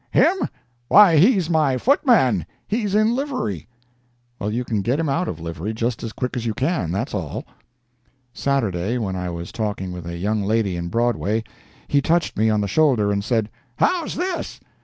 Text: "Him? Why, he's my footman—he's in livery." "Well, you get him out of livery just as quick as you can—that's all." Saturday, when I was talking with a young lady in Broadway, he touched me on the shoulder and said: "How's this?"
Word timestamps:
"Him? 0.09 0.49
Why, 0.87 1.17
he's 1.17 1.47
my 1.47 1.77
footman—he's 1.77 2.95
in 2.95 3.13
livery." 3.15 3.67
"Well, 4.39 4.51
you 4.51 4.63
get 4.63 4.99
him 4.99 5.09
out 5.09 5.27
of 5.27 5.39
livery 5.39 5.73
just 5.75 6.01
as 6.01 6.11
quick 6.11 6.35
as 6.35 6.43
you 6.43 6.55
can—that's 6.55 7.13
all." 7.13 7.45
Saturday, 8.33 8.97
when 8.97 9.15
I 9.15 9.29
was 9.29 9.51
talking 9.51 9.91
with 9.91 10.07
a 10.07 10.17
young 10.17 10.41
lady 10.41 10.75
in 10.75 10.87
Broadway, 10.87 11.43
he 11.87 12.01
touched 12.01 12.35
me 12.35 12.49
on 12.49 12.61
the 12.61 12.67
shoulder 12.67 13.11
and 13.11 13.23
said: 13.23 13.47
"How's 13.75 14.15
this?" 14.15 14.59